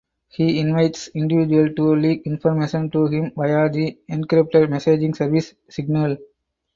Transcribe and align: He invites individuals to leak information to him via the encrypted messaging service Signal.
He 0.29 0.59
invites 0.59 1.09
individuals 1.09 1.75
to 1.75 1.95
leak 1.95 2.23
information 2.25 2.89
to 2.89 3.05
him 3.05 3.33
via 3.37 3.69
the 3.69 3.99
encrypted 4.09 4.65
messaging 4.67 5.15
service 5.15 5.53
Signal. 5.69 6.17